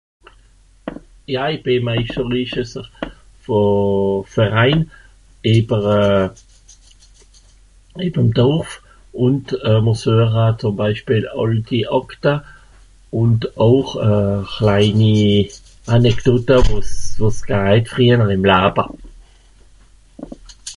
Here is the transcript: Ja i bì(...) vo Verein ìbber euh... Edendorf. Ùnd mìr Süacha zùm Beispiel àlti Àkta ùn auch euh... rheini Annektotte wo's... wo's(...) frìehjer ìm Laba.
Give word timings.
Ja 1.31 1.41
i 1.55 1.57
bì(...) 1.65 1.73
vo 3.47 3.59
Verein 4.35 4.79
ìbber 5.53 5.85
euh... 5.89 6.39
Edendorf. 8.05 8.69
Ùnd 9.27 9.45
mìr 9.87 9.97
Süacha 10.01 10.45
zùm 10.63 10.75
Beispiel 10.79 11.23
àlti 11.43 11.79
Àkta 11.99 12.33
ùn 13.19 13.31
auch 13.67 13.91
euh... 14.09 14.39
rheini 14.57 15.19
Annektotte 15.99 16.57
wo's... 16.67 16.91
wo's(...) 17.21 17.39
frìehjer 17.93 18.33
ìm 18.37 18.43
Laba. 18.53 18.85